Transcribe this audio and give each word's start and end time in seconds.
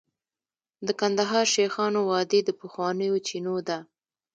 د 0.87 0.87
کندهار 0.99 1.45
شیخانو 1.53 1.99
وادي 2.09 2.39
د 2.45 2.49
پخوانیو 2.59 3.15
چینو 3.27 3.55
ده 3.67 3.77